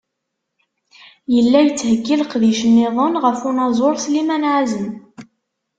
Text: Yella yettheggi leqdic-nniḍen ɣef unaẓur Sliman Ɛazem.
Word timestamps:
Yella 1.33 1.59
yettheggi 1.61 2.15
leqdic-nniḍen 2.21 3.13
ɣef 3.23 3.39
unaẓur 3.49 3.95
Sliman 4.03 4.43
Ɛazem. 4.53 4.87